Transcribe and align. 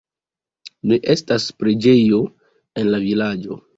Ne 0.91 0.97
estas 1.13 1.45
preĝejo 1.59 2.23
en 2.83 2.91
la 2.95 3.03
vilaĝo. 3.05 3.61